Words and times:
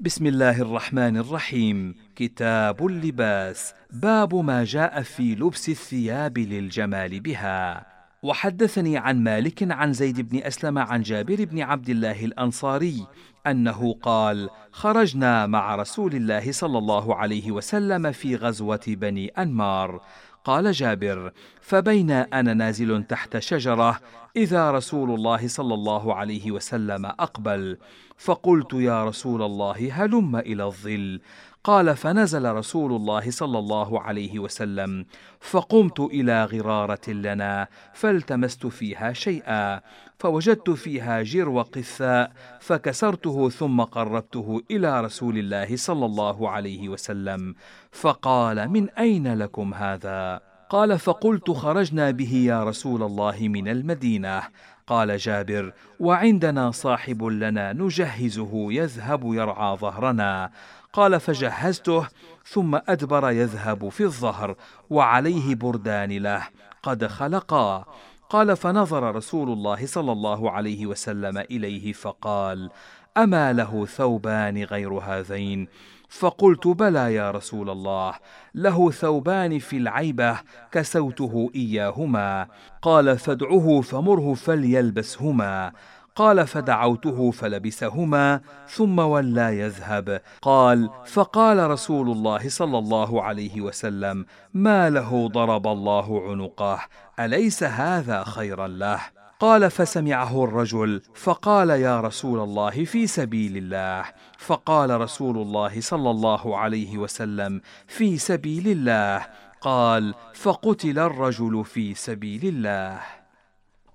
بسم 0.00 0.26
الله 0.26 0.62
الرحمن 0.62 1.16
الرحيم. 1.16 1.94
كتاب 2.16 2.86
اللباس. 2.86 3.74
باب 3.92 4.34
ما 4.34 4.64
جاء 4.64 5.02
في 5.02 5.34
لبس 5.34 5.68
الثياب 5.68 6.38
للجمال 6.38 7.20
بها. 7.20 7.86
وحدثني 8.22 8.96
عن 8.96 9.24
مالك 9.24 9.72
عن 9.72 9.92
زيد 9.92 10.20
بن 10.20 10.42
أسلم 10.42 10.78
عن 10.78 11.02
جابر 11.02 11.44
بن 11.44 11.60
عبد 11.62 11.88
الله 11.88 12.24
الأنصاري 12.24 13.06
أنه 13.46 13.94
قال 14.02 14.48
خرجنا 14.72 15.46
مع 15.46 15.74
رسول 15.74 16.14
الله 16.14 16.52
صلى 16.52 16.78
الله 16.78 17.14
عليه 17.14 17.52
وسلم 17.52 18.12
في 18.12 18.36
غزوة 18.36 18.84
بني 18.86 19.28
أنمار. 19.28 20.00
قال 20.44 20.72
جابر 20.72 21.32
فبين 21.60 22.10
أنا 22.10 22.54
نازل 22.54 23.04
تحت 23.04 23.38
شجرة 23.38 24.00
إذا 24.36 24.70
رسول 24.70 25.10
الله 25.10 25.48
صلى 25.48 25.74
الله 25.74 26.14
عليه 26.14 26.50
وسلم 26.50 27.06
أقبل 27.06 27.78
فقلت 28.16 28.72
يا 28.72 29.04
رسول 29.04 29.42
الله 29.42 30.04
هلم 30.04 30.36
إلى 30.36 30.64
الظل 30.64 31.20
قال 31.64 31.96
فنزل 31.96 32.52
رسول 32.52 32.92
الله 32.92 33.30
صلى 33.30 33.58
الله 33.58 34.00
عليه 34.00 34.38
وسلم 34.38 35.06
فقمت 35.40 36.00
إلى 36.00 36.44
غرارة 36.44 37.10
لنا 37.10 37.68
فالتمست 37.94 38.66
فيها 38.66 39.12
شيئا 39.12 39.80
فوجدت 40.18 40.70
فيها 40.70 41.22
جرو 41.22 41.62
قثاء 41.62 42.32
فكسرته 42.60 43.48
ثم 43.48 43.80
قربته 43.80 44.62
إلى 44.70 45.00
رسول 45.00 45.38
الله 45.38 45.76
صلى 45.76 46.06
الله 46.06 46.50
عليه 46.50 46.88
وسلم 46.88 47.54
فقال 47.92 48.68
من 48.68 48.90
أين 48.90 49.34
لكم 49.34 49.74
هذا؟ 49.74 50.40
قال 50.70 50.98
فقلت 50.98 51.50
خرجنا 51.50 52.10
به 52.10 52.34
يا 52.34 52.64
رسول 52.64 53.02
الله 53.02 53.36
من 53.40 53.68
المدينة. 53.68 54.42
قال 54.86 55.16
جابر 55.16 55.72
وعندنا 56.00 56.70
صاحب 56.70 57.24
لنا 57.24 57.72
نجهزه 57.72 58.52
يذهب 58.54 59.34
يرعى 59.34 59.76
ظهرنا. 59.76 60.50
قال 60.92 61.20
فجهزته 61.20 62.08
ثم 62.46 62.74
أدبر 62.74 63.30
يذهب 63.30 63.88
في 63.88 64.04
الظهر 64.04 64.56
وعليه 64.90 65.54
بردان 65.54 66.12
له 66.12 66.42
قد 66.82 67.06
خلقا. 67.06 67.84
قال 68.30 68.56
فنظر 68.56 69.14
رسول 69.14 69.52
الله 69.52 69.86
صلى 69.86 70.12
الله 70.12 70.50
عليه 70.50 70.86
وسلم 70.86 71.38
إليه 71.38 71.92
فقال 71.92 72.70
أما 73.16 73.52
له 73.52 73.86
ثوبان 73.86 74.64
غير 74.64 74.92
هذين؟ 74.92 75.68
فقلت 76.08 76.66
بلى 76.66 77.14
يا 77.14 77.30
رسول 77.30 77.70
الله 77.70 78.14
له 78.54 78.90
ثوبان 78.90 79.58
في 79.58 79.76
العيبة 79.76 80.38
كسوته 80.72 81.50
إياهما. 81.54 82.46
قال 82.82 83.18
فادعه 83.18 83.80
فمره 83.80 84.34
فليلبسهما. 84.34 85.72
قال 86.16 86.46
فدعوته 86.46 87.30
فلبسهما 87.30 88.40
ثم 88.68 88.98
ولى 88.98 89.58
يذهب. 89.58 90.20
قال 90.42 90.90
فقال 91.06 91.70
رسول 91.70 92.10
الله 92.10 92.48
صلى 92.48 92.78
الله 92.78 93.22
عليه 93.22 93.60
وسلم 93.60 94.26
ما 94.54 94.90
له 94.90 95.28
ضرب 95.28 95.66
الله 95.66 96.30
عنقه 96.30 96.80
أليس 97.20 97.64
هذا 97.64 98.24
خيرا 98.24 98.68
له؟ 98.68 99.17
قال 99.40 99.70
فسمعه 99.70 100.44
الرجل 100.44 101.02
فقال 101.14 101.70
يا 101.70 102.00
رسول 102.00 102.40
الله 102.40 102.84
في 102.84 103.06
سبيل 103.06 103.56
الله. 103.56 104.04
فقال 104.38 105.00
رسول 105.00 105.38
الله 105.38 105.80
صلى 105.80 106.10
الله 106.10 106.56
عليه 106.58 106.98
وسلم 106.98 107.60
في 107.86 108.18
سبيل 108.18 108.68
الله. 108.68 109.26
قال 109.60 110.14
فقتل 110.34 110.98
الرجل 110.98 111.64
في 111.64 111.94
سبيل 111.94 112.40
الله. 112.44 113.00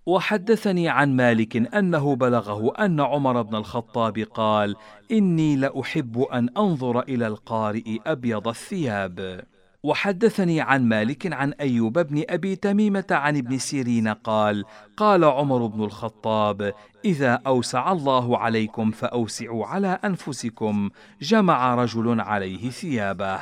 وحدثني 0.06 0.90
عن 0.90 1.16
مالك 1.16 1.76
أنه 1.76 2.16
بلغه 2.16 2.74
أن 2.80 3.00
عمر 3.00 3.42
بن 3.42 3.56
الخطاب 3.56 4.20
قال 4.20 4.76
إني 5.12 5.56
لأحب 5.56 6.22
أن 6.22 6.50
أنظر 6.58 7.00
إلى 7.00 7.28
القارئ 7.28 7.98
أبيض 8.06 8.48
الثياب. 8.48 9.44
وحدثني 9.84 10.62
عن 10.62 10.86
مالك 10.86 11.34
عن 11.34 11.54
أيوب 11.54 12.00
بن 12.00 12.24
أبي 12.30 12.56
تميمة 12.56 13.06
عن 13.12 13.38
ابن 13.38 13.58
سيرين 13.58 14.08
قال 14.08 14.66
قال 14.98 15.24
عمر 15.24 15.66
بن 15.66 15.84
الخطاب 15.84 16.74
إذا 17.06 17.42
أوسع 17.48 17.92
الله 17.92 18.38
عليكم 18.38 18.92
فأوسعوا 18.92 19.66
على 19.66 20.00
أنفسكم 20.06 20.90
جمع 21.22 21.76
رجل 21.76 22.22
عليه 22.22 22.70
ثيابه. 22.70 23.40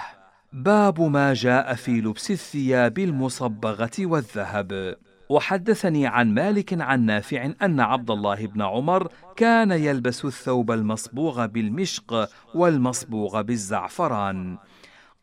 باب 0.54 1.02
ما 1.02 1.34
جاء 1.34 1.74
في 1.74 2.02
لبس 2.02 2.32
الثياب 2.32 3.00
المصبغة 3.00 3.92
والذهب. 4.00 4.96
وحدثني 5.30 6.08
عن 6.08 6.34
مالك 6.34 6.82
عن 6.82 7.06
نافع 7.06 7.52
أن 7.62 7.80
عبد 7.80 8.12
الله 8.12 8.46
بن 8.46 8.62
عمر 8.62 9.08
كان 9.36 9.72
يلبس 9.72 10.26
الثوب 10.26 10.72
المصبوغ 10.72 11.46
بالمشق 11.46 12.30
والمصبوغ 12.56 13.42
بالزعفران. 13.42 14.58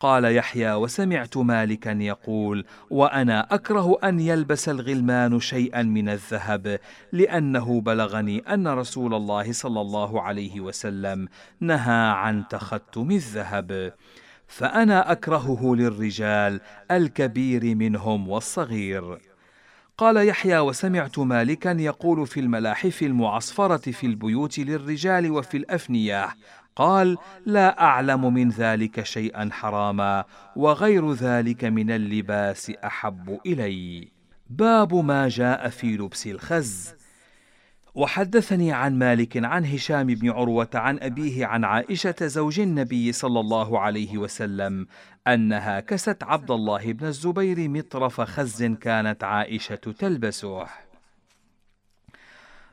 قال 0.00 0.24
يحيى 0.24 0.74
وسمعت 0.74 1.36
مالكا 1.36 1.98
يقول 2.00 2.64
وأنا 2.90 3.54
أكره 3.54 3.98
أن 4.04 4.20
يلبس 4.20 4.68
الغلمان 4.68 5.40
شيئا 5.40 5.82
من 5.82 6.08
الذهب 6.08 6.80
لأنه 7.12 7.80
بلغني 7.80 8.38
أن 8.38 8.68
رسول 8.68 9.14
الله 9.14 9.52
صلى 9.52 9.80
الله 9.80 10.22
عليه 10.22 10.60
وسلم 10.60 11.28
نهى 11.60 12.10
عن 12.10 12.48
تختم 12.48 13.10
الذهب. 13.10 13.92
فأنا 14.46 15.12
أكرهه 15.12 15.74
للرجال 15.74 16.60
الكبير 16.90 17.74
منهم 17.74 18.28
والصغير. 18.28 19.18
قال 19.98 20.28
يحيى 20.28 20.58
وسمعت 20.58 21.18
مالكا 21.18 21.76
يقول 21.78 22.26
في 22.26 22.40
الملاحف 22.40 23.02
المعصفرة 23.02 23.90
في 23.90 24.06
البيوت 24.06 24.58
للرجال 24.58 25.30
وفي 25.30 25.56
الأفنية 25.56 26.28
قال 26.78 27.18
لا 27.46 27.82
أعلم 27.82 28.34
من 28.34 28.48
ذلك 28.48 29.02
شيئا 29.04 29.48
حراما 29.52 30.24
وغير 30.56 31.12
ذلك 31.12 31.64
من 31.64 31.90
اللباس 31.90 32.72
أحب 32.84 33.40
إلي. 33.46 34.08
باب 34.50 34.94
ما 34.94 35.28
جاء 35.28 35.68
في 35.68 35.96
لبس 35.96 36.26
الخز. 36.26 36.94
وحدثني 37.94 38.72
عن 38.72 38.98
مالك 38.98 39.44
عن 39.44 39.64
هشام 39.64 40.06
بن 40.06 40.30
عروة 40.30 40.68
عن 40.74 40.98
أبيه 40.98 41.46
عن 41.46 41.64
عائشة 41.64 42.14
زوج 42.22 42.60
النبي 42.60 43.12
صلى 43.12 43.40
الله 43.40 43.80
عليه 43.80 44.18
وسلم 44.18 44.86
أنها 45.26 45.80
كست 45.80 46.22
عبد 46.22 46.50
الله 46.50 46.92
بن 46.92 47.06
الزبير 47.06 47.68
مطرف 47.68 48.20
خز 48.20 48.62
كانت 48.64 49.24
عائشة 49.24 49.74
تلبسه. 49.74 50.87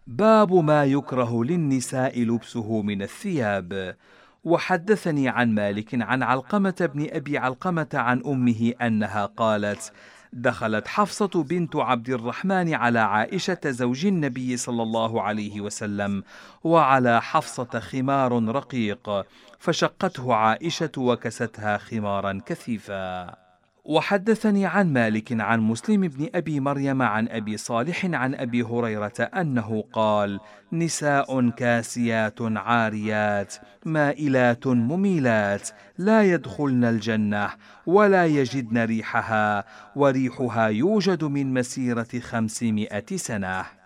باب 0.08 0.54
ما 0.54 0.86
يكره 0.86 1.44
للنساء 1.44 2.22
لبسه 2.24 2.82
من 2.82 3.02
الثياب. 3.02 3.96
وحدثني 4.44 5.30
عن 5.30 5.56
مالك 5.56 6.02
عن 6.02 6.24
علقمة 6.24 6.90
بن 6.94 7.08
أبي 7.12 7.38
علقمة 7.38 7.88
عن 7.94 8.22
أمه 8.26 8.74
أنها 8.82 9.26
قالت 9.26 9.94
دخلت 10.34 10.88
حفصة 10.88 11.44
بنت 11.44 11.76
عبد 11.76 12.10
الرحمن 12.10 12.74
على 12.74 13.00
عائشة 13.00 13.60
زوج 13.66 14.06
النبي 14.06 14.58
صلى 14.58 14.84
الله 14.84 15.22
عليه 15.22 15.62
وسلم 15.62 16.24
وعلى 16.64 17.22
حفصة 17.22 17.80
خمار 17.80 18.56
رقيق 18.56 19.26
فشقته 19.60 20.34
عائشة 20.34 20.92
وكستها 20.98 21.78
خمارا 21.78 22.42
كثيفا. 22.46 23.45
وحدثني 23.86 24.66
عن 24.66 24.94
مالك 24.94 25.42
عن 25.42 25.60
مسلم 25.60 26.02
بن 26.02 26.30
أبي 26.36 26.60
مريم 26.60 27.02
عن 27.02 27.28
أبي 27.28 27.58
صالح 27.58 28.06
عن 28.06 28.36
أبي 28.36 28.64
هريرة 28.64 29.14
أنه 29.20 29.84
قال 29.94 30.40
نساء 30.74 31.50
كاسيات 31.50 32.42
عاريات 32.42 33.56
مائلات 33.86 34.68
مميلات 34.68 35.70
لا 35.98 36.24
يدخلن 36.24 36.84
الجنة 36.84 37.50
ولا 37.86 38.26
يجدن 38.26 38.78
ريحها 38.78 39.66
وريحها 39.96 40.68
يوجد 40.68 41.24
من 41.24 41.54
مسيرة 41.54 42.20
خمسمائة 42.20 43.16
سنة. 43.16 43.85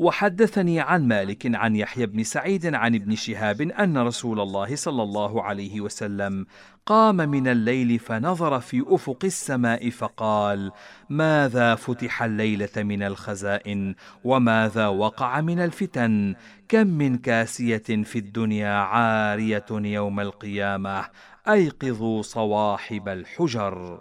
وحدثني 0.00 0.80
عن 0.80 1.08
مالك 1.08 1.54
عن 1.54 1.76
يحيى 1.76 2.06
بن 2.06 2.22
سعيد 2.22 2.74
عن 2.74 2.94
ابن 2.94 3.14
شهاب 3.14 3.60
أن 3.60 3.98
رسول 3.98 4.40
الله 4.40 4.76
صلى 4.76 5.02
الله 5.02 5.42
عليه 5.42 5.80
وسلم 5.80 6.46
قام 6.86 7.16
من 7.16 7.48
الليل 7.48 7.98
فنظر 7.98 8.60
في 8.60 8.84
أفق 8.86 9.24
السماء 9.24 9.90
فقال 9.90 10.72
ماذا 11.08 11.74
فتح 11.74 12.22
الليلة 12.22 12.76
من 12.76 13.02
الخزائن 13.02 13.94
وماذا 14.24 14.86
وقع 14.86 15.40
من 15.40 15.58
الفتن؟ 15.60 16.34
كم 16.68 16.86
من 16.86 17.18
كاسية 17.18 18.02
في 18.04 18.18
الدنيا 18.18 18.74
عارية 18.74 19.66
يوم 19.70 20.20
القيامة 20.20 21.04
أيقظوا 21.48 22.22
صواحب 22.22 23.08
الحجر. 23.08 24.00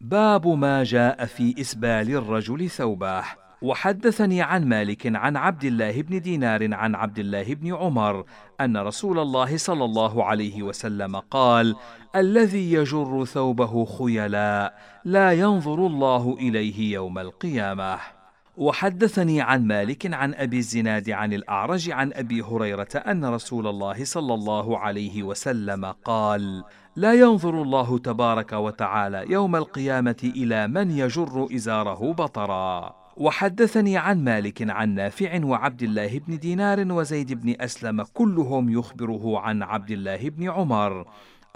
باب 0.00 0.48
ما 0.48 0.84
جاء 0.84 1.24
في 1.24 1.60
إسبال 1.60 2.10
الرجل 2.10 2.70
ثوبه 2.70 3.43
وحدثني 3.62 4.42
عن 4.42 4.64
مالك 4.68 5.16
عن 5.16 5.36
عبد 5.36 5.64
الله 5.64 6.02
بن 6.02 6.20
دينار 6.20 6.74
عن 6.74 6.94
عبد 6.94 7.18
الله 7.18 7.54
بن 7.54 7.74
عمر 7.74 8.24
أن 8.60 8.76
رسول 8.76 9.18
الله 9.18 9.56
صلى 9.56 9.84
الله 9.84 10.24
عليه 10.24 10.62
وسلم 10.62 11.16
قال 11.16 11.76
الذي 12.16 12.72
يجر 12.72 13.24
ثوبه 13.24 13.84
خيلاء 13.84 14.74
لا 15.04 15.32
ينظر 15.32 15.86
الله 15.86 16.36
إليه 16.40 16.92
يوم 16.92 17.18
القيامة. 17.18 17.98
وحدثني 18.56 19.40
عن 19.40 19.66
مالك 19.66 20.14
عن 20.14 20.34
أبي 20.34 20.58
الزناد 20.58 21.10
عن 21.10 21.32
الأعرج 21.32 21.90
عن 21.90 22.12
أبي 22.12 22.42
هريرة 22.42 22.88
أن 22.94 23.24
رسول 23.24 23.66
الله 23.66 24.04
صلى 24.04 24.34
الله 24.34 24.78
عليه 24.78 25.22
وسلم 25.22 25.84
قال 25.84 26.64
لا 26.96 27.12
ينظر 27.14 27.62
الله 27.62 27.98
تبارك 27.98 28.52
وتعالى 28.52 29.24
يوم 29.28 29.56
القيامة 29.56 30.32
إلى 30.36 30.68
من 30.68 30.90
يجر 30.90 31.48
إزاره 31.54 32.12
بطرا. 32.12 33.03
وحدثني 33.16 33.96
عن 33.96 34.24
مالك 34.24 34.70
عن 34.70 34.94
نافع 34.94 35.44
وعبد 35.44 35.82
الله 35.82 36.18
بن 36.18 36.38
دينار 36.38 36.92
وزيد 36.92 37.32
بن 37.32 37.54
أسلم 37.60 38.02
كلهم 38.02 38.70
يخبره 38.78 39.38
عن 39.38 39.62
عبد 39.62 39.90
الله 39.90 40.28
بن 40.30 40.50
عمر 40.50 41.06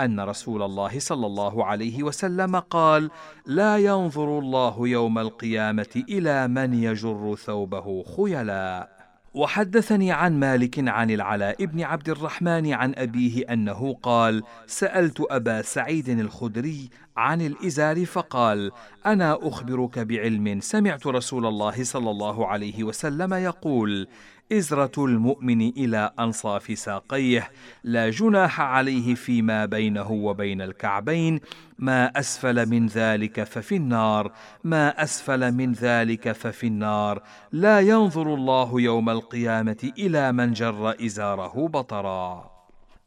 أن 0.00 0.20
رسول 0.20 0.62
الله 0.62 0.98
صلى 0.98 1.26
الله 1.26 1.64
عليه 1.64 2.02
وسلم 2.02 2.56
قال 2.56 3.10
لا 3.46 3.76
ينظر 3.76 4.38
الله 4.38 4.88
يوم 4.88 5.18
القيامة 5.18 6.04
إلى 6.08 6.48
من 6.48 6.74
يجر 6.74 7.34
ثوبه 7.34 8.04
خيلا 8.16 8.97
وحدثني 9.34 10.12
عن 10.12 10.40
مالك 10.40 10.88
عن 10.88 11.10
العلاء 11.10 11.64
بن 11.64 11.80
عبد 11.80 12.08
الرحمن 12.08 12.72
عن 12.72 12.94
أبيه 12.94 13.44
أنه 13.52 13.94
قال 14.02 14.42
سألت 14.66 15.22
أبا 15.30 15.62
سعيد 15.62 16.08
الخدري 16.08 16.90
عن 17.16 17.40
الإزار 17.40 18.04
فقال 18.04 18.70
أنا 19.06 19.38
أخبرك 19.42 19.98
بعلم 19.98 20.60
سمعت 20.60 21.06
رسول 21.06 21.46
الله 21.46 21.84
صلى 21.84 22.10
الله 22.10 22.46
عليه 22.46 22.84
وسلم 22.84 23.34
يقول 23.34 24.08
إزرة 24.52 25.04
المؤمن 25.04 25.68
إلى 25.68 26.12
أنصاف 26.18 26.78
ساقيه 26.78 27.50
لا 27.84 28.10
جناح 28.10 28.60
عليه 28.60 29.14
فيما 29.14 29.66
بينه 29.66 30.10
وبين 30.10 30.62
الكعبين 30.62 31.40
ما 31.78 32.06
أسفل 32.06 32.68
من 32.68 32.86
ذلك 32.86 33.44
ففي 33.44 33.76
النار 33.76 34.32
ما 34.64 35.02
أسفل 35.02 35.52
من 35.52 35.72
ذلك 35.72 36.32
ففي 36.32 36.66
النار. 36.66 37.22
لا 37.52 37.80
ينظر 37.80 38.34
الله 38.34 38.80
يوم 38.80 39.10
القيامة 39.10 39.92
إلى 39.98 40.32
من 40.32 40.52
جر 40.52 41.06
إزاره 41.06 41.68
بطرا. 41.68 42.50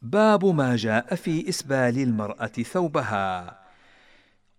باب 0.02 0.46
ما 0.46 0.76
جاء 0.76 1.16
في 1.16 1.50
إسبال 1.50 1.98
المرأة 2.00 2.46
ثوبها. 2.48 3.61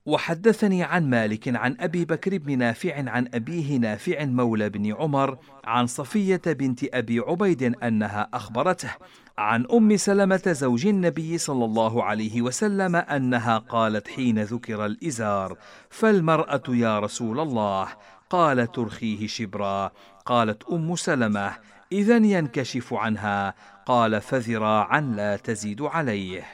وحدثني 0.06 0.82
عن 0.82 1.10
مالك 1.10 1.56
عن 1.56 1.76
أبي 1.80 2.04
بكر 2.04 2.38
بن 2.38 2.58
نافع 2.58 3.10
عن 3.10 3.28
أبيه 3.34 3.76
نافع 3.76 4.24
مولى 4.24 4.68
بن 4.68 4.92
عمر 4.92 5.38
عن 5.64 5.86
صفية 5.86 6.42
بنت 6.46 6.94
أبي 6.94 7.18
عبيد 7.18 7.62
أنها 7.62 8.28
أخبرته 8.34 8.90
عن 9.38 9.66
أم 9.72 9.96
سلمة 9.96 10.42
زوج 10.46 10.86
النبي 10.86 11.38
صلى 11.38 11.64
الله 11.64 12.04
عليه 12.04 12.42
وسلم 12.42 12.96
أنها 12.96 13.58
قالت 13.58 14.08
حين 14.08 14.42
ذكر 14.42 14.86
الإزار 14.86 15.56
فالمرأة 15.90 16.62
يا 16.68 16.98
رسول 16.98 17.40
الله 17.40 17.88
قال 18.30 18.72
ترخيه 18.72 19.26
شبرا 19.26 19.92
قالت 20.26 20.62
أم 20.72 20.96
سلمة 20.96 21.52
اذا 21.92 22.16
ينكشف 22.16 22.94
عنها 22.94 23.54
قال 23.86 24.20
فذراعا 24.20 25.00
لا 25.00 25.36
تزيد 25.36 25.82
عليه 25.82 26.44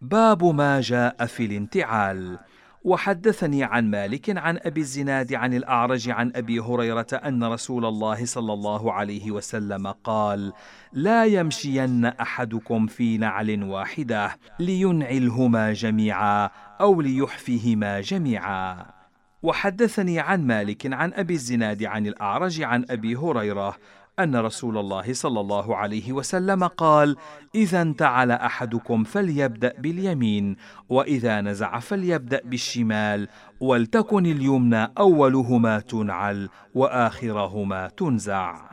باب 0.00 0.44
ما 0.44 0.80
جاء 0.80 1.26
في 1.26 1.44
الانتعال. 1.44 2.38
وحدثني 2.84 3.64
عن 3.64 3.90
مالك 3.90 4.38
عن 4.38 4.58
أبي 4.62 4.80
الزناد 4.80 5.34
عن 5.34 5.54
الأعرج 5.54 6.10
عن 6.10 6.32
أبي 6.36 6.60
هريرة 6.60 7.06
أن 7.12 7.44
رسول 7.44 7.84
الله 7.84 8.24
صلى 8.26 8.52
الله 8.52 8.92
عليه 8.92 9.30
وسلم 9.30 9.86
قال 9.86 10.52
لا 10.92 11.24
يمشين 11.24 12.04
أحدكم 12.04 12.86
في 12.86 13.18
نعل 13.18 13.62
واحدة 13.62 14.36
لينعلهما 14.58 15.72
جميعا 15.72 16.50
أو 16.80 17.00
ليحفهما 17.00 18.00
جميعا. 18.00 18.98
وحدثني 19.42 20.20
عن 20.20 20.46
مالك 20.46 20.92
عن 20.92 21.12
أبي 21.12 21.34
الزناد 21.34 21.84
عن 21.84 22.06
الأعرج 22.06 22.62
عن 22.62 22.84
أبي 22.90 23.16
هريرة 23.16 23.76
أن 24.18 24.36
رسول 24.36 24.78
الله 24.78 25.12
صلى 25.12 25.40
الله 25.40 25.76
عليه 25.76 26.12
وسلم 26.12 26.64
قال 26.64 27.16
إذا 27.54 27.82
انتعل 27.82 28.30
أحدكم 28.30 29.04
فليبدأ 29.04 29.74
باليمين 29.78 30.56
وإذا 30.88 31.40
نزع 31.40 31.78
فليبدأ 31.78 32.40
بالشمال 32.44 33.28
ولتكن 33.60 34.26
اليمنى 34.26 34.92
أولهما 34.98 35.80
تنعل 35.80 36.48
وآخرهما 36.74 37.88
تنزع. 37.88 38.68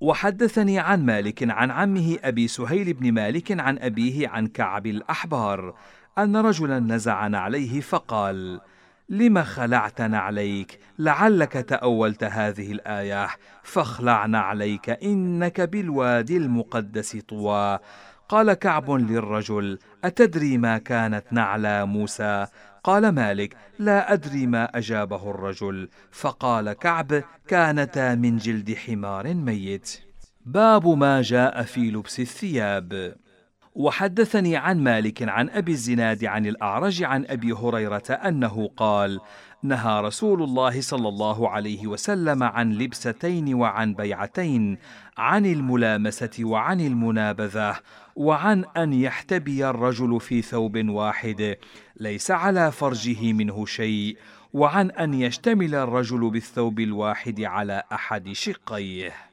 وحدثني 0.00 0.78
عن 0.78 1.06
مالك 1.06 1.50
عن 1.50 1.70
عمه 1.70 2.16
أبي 2.24 2.48
سهيل 2.48 2.92
بن 2.92 3.12
مالك 3.12 3.60
عن 3.60 3.78
أبيه 3.78 4.28
عن 4.28 4.46
كعب 4.46 4.86
الأحبار 4.86 5.74
أن 6.18 6.36
رجلا 6.36 6.78
نزع 6.80 7.26
نعليه 7.26 7.80
فقال 7.80 8.60
لم 9.12 9.42
خلعت 9.42 10.00
نعليك 10.00 10.78
لعلك 10.98 11.52
تاولت 11.52 12.24
هذه 12.24 12.72
الايه. 12.72 13.28
فاخلع 13.62 14.26
نعليك 14.26 14.90
انك 14.90 15.60
بالوادي 15.60 16.36
المقدس 16.36 17.16
طوى. 17.16 17.78
قال 18.28 18.52
كعب 18.52 18.90
للرجل 18.90 19.78
اتدري 20.04 20.58
ما 20.58 20.78
كانت 20.78 21.24
نعلى 21.30 21.86
موسى؟ 21.86 22.46
قال 22.84 23.08
مالك 23.08 23.56
لا 23.78 24.12
ادري 24.12 24.46
ما 24.46 24.78
اجابه 24.78 25.30
الرجل. 25.30 25.88
فقال 26.10 26.72
كعب 26.72 27.22
كانتا 27.48 28.14
من 28.14 28.36
جلد 28.36 28.74
حمار 28.74 29.34
ميت. 29.34 30.00
باب 30.46 30.88
ما 30.88 31.22
جاء 31.22 31.62
في 31.62 31.90
لبس 31.90 32.20
الثياب. 32.20 33.16
وحدثني 33.74 34.56
عن 34.56 34.80
مالك 34.80 35.28
عن 35.28 35.50
أبي 35.50 35.72
الزناد 35.72 36.24
عن 36.24 36.46
الأعرج 36.46 37.02
عن 37.02 37.26
أبي 37.26 37.52
هريرة 37.52 38.10
أنه 38.10 38.70
قال 38.76 39.20
نهى 39.62 40.00
رسول 40.00 40.42
الله 40.42 40.80
صلى 40.80 41.08
الله 41.08 41.48
عليه 41.48 41.86
وسلم 41.86 42.42
عن 42.42 42.72
لبستين 42.72 43.54
وعن 43.54 43.94
بيعتين 43.94 44.78
عن 45.18 45.46
الملامسة 45.46 46.30
وعن 46.40 46.80
المنابذة 46.80 47.76
وعن 48.16 48.64
أن 48.76 48.92
يحتبي 48.92 49.70
الرجل 49.70 50.20
في 50.20 50.42
ثوب 50.42 50.88
واحد 50.88 51.56
ليس 51.96 52.30
على 52.30 52.72
فرجه 52.72 53.32
منه 53.32 53.66
شيء 53.66 54.16
وعن 54.52 54.90
أن 54.90 55.14
يشتمل 55.14 55.74
الرجل 55.74 56.30
بالثوب 56.30 56.80
الواحد 56.80 57.40
على 57.40 57.82
أحد 57.92 58.32
شقيه. 58.32 59.31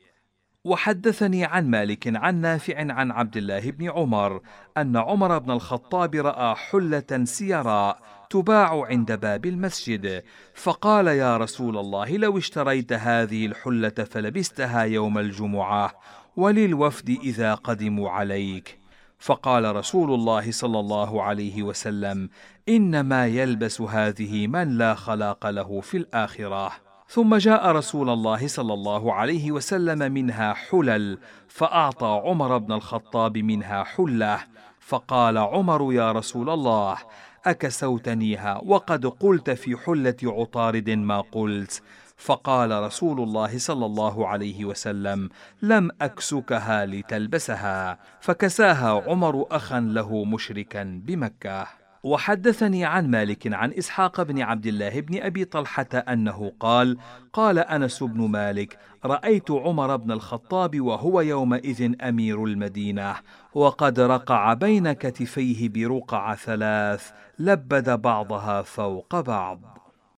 وحدثني 0.66 1.46
عن 1.46 1.70
مالك 1.70 2.16
عن 2.16 2.42
نافع 2.42 2.94
عن 2.94 3.12
عبد 3.12 3.38
الله 3.38 3.72
بن 3.72 3.90
عمر 3.90 4.42
أن 4.78 4.98
عمر 4.98 5.38
بن 5.38 5.52
الخطاب 5.52 6.16
رأى 6.16 6.56
حلة 6.56 7.24
سيراء 7.24 8.00
تباع 8.30 8.86
عند 8.86 9.12
باب 9.12 9.46
المسجد 9.46 10.24
فقال 10.56 11.08
يا 11.08 11.38
رسول 11.38 11.78
الله 11.78 12.18
لو 12.18 12.38
اشتريت 12.38 12.94
هذه 12.94 13.46
الحلة 13.46 13.90
فلبستها 13.90 14.82
يوم 14.82 15.18
الجمعة 15.18 15.94
وللوفد 16.36 17.10
إذا 17.10 17.54
قدموا 17.54 18.10
عليك 18.10 18.80
فقال 19.20 19.76
رسول 19.76 20.14
الله 20.14 20.52
صلى 20.52 20.80
الله 20.80 21.24
عليه 21.24 21.64
وسلم 21.64 22.30
إنما 22.70 23.28
يلبس 23.28 23.82
هذه 23.82 24.48
من 24.48 24.78
لا 24.78 24.96
خلاق 24.96 25.50
له 25.50 25.82
في 25.82 25.98
الآخرة 25.98 26.89
ثم 27.10 27.36
جاء 27.36 27.72
رسول 27.72 28.10
الله 28.10 28.48
صلى 28.48 28.74
الله 28.74 29.14
عليه 29.14 29.52
وسلم 29.52 30.12
منها 30.12 30.54
حلل 30.54 31.18
فأعطى 31.48 32.22
عمر 32.26 32.58
بن 32.58 32.74
الخطاب 32.74 33.38
منها 33.38 33.84
حلة 33.84 34.40
فقال 34.80 35.38
عمر 35.38 35.94
يا 35.94 36.12
رسول 36.12 36.50
الله 36.50 36.98
أكسوتنيها 37.46 38.62
وقد 38.66 39.06
قلت 39.06 39.50
في 39.50 39.78
حلة 39.78 40.16
عطارد 40.24 40.90
ما 40.90 41.22
قلت. 41.22 41.82
فقال 42.18 42.72
رسول 42.84 43.20
الله 43.20 43.58
صلى 43.58 43.86
الله 43.86 44.28
عليه 44.28 44.66
وسلم 44.66 45.30
لم 45.62 45.92
أكسكها 46.02 46.86
لتلبسها. 46.86 48.00
فكساها 48.22 49.04
عمر 49.08 49.46
أخا 49.52 49.80
له 49.80 50.26
مشركا 50.26 51.02
بمكة. 51.06 51.79
وحدثني 52.04 52.86
عن 52.86 53.10
مالك 53.10 53.54
عن 53.54 53.74
إسحاق 53.74 54.22
بن 54.22 54.42
عبد 54.42 54.66
الله 54.66 55.02
بن 55.02 55.22
أبي 55.22 55.46
طلحة 55.46 55.88
أنه 55.94 56.52
قال 56.60 56.98
قال 57.34 57.60
أنس 57.60 58.04
بن 58.04 58.22
مالك 58.22 58.80
رأيت 59.06 59.52
عمر 59.52 59.96
بن 59.96 60.12
الخطاب 60.12 60.82
وهو 60.82 61.22
يومئذ 61.22 61.96
أمير 62.02 62.44
المدينة 62.44 63.16
وقد 63.54 64.00
رقع 64.00 64.54
بين 64.54 64.92
كتفيه 64.92 65.70
برقع 65.70 66.36
ثلاث 66.36 67.12
لبد 67.40 68.02
بعضها 68.02 68.62
فوق 68.62 69.20
بعض. 69.20 69.79